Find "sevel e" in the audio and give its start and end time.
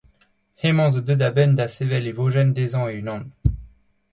1.69-2.13